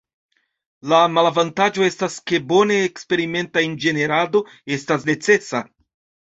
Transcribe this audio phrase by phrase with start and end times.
[0.93, 4.43] La malavantaĝo estas ke bone eksperimenta inĝenierado
[4.79, 5.63] estas necesa.